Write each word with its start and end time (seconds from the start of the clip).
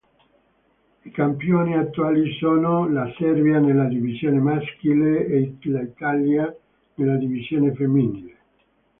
I 1.05 1.11
campioni 1.11 1.77
attuali 1.77 2.33
sono 2.39 2.89
la 2.89 3.05
Serbia 3.19 3.59
nella 3.59 3.83
divisione 3.85 4.39
maschile 4.39 5.27
e 5.27 5.55
l'Italia 5.59 6.51
nella 6.95 7.17
divisione 7.17 7.71
femminile. 7.75 8.37